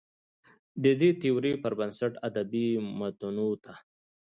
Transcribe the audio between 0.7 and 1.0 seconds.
د